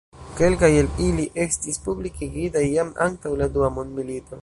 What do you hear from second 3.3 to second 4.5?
la dua mondmilito.